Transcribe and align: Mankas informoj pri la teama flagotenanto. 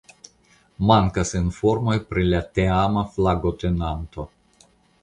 Mankas 0.91 1.33
informoj 1.41 1.99
pri 2.09 2.27
la 2.33 2.41
teama 2.59 3.05
flagotenanto. 3.19 4.29